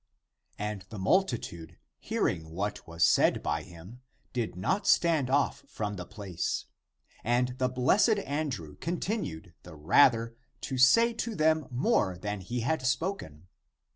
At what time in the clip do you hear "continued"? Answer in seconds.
8.77-9.53